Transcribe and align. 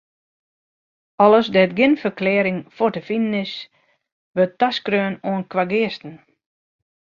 Alles 1.23 1.47
dêr't 1.53 1.75
gjin 1.77 1.99
ferklearring 2.03 2.59
foar 2.75 2.91
te 2.93 3.01
finen 3.07 3.33
is, 3.43 3.53
wurdt 4.35 4.57
taskreaun 4.59 5.15
oan 5.29 5.43
kweageasten. 5.51 6.15